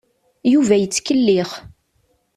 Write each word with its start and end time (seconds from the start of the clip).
Yuba 0.53 0.75
yettkellix. 0.77 1.49